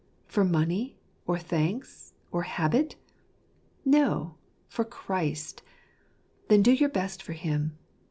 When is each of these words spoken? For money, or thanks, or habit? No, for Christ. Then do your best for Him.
For 0.25 0.43
money, 0.43 0.97
or 1.27 1.37
thanks, 1.37 2.15
or 2.31 2.41
habit? 2.41 2.95
No, 3.85 4.33
for 4.67 4.83
Christ. 4.83 5.61
Then 6.47 6.63
do 6.63 6.71
your 6.71 6.89
best 6.89 7.21
for 7.21 7.33
Him. 7.33 7.77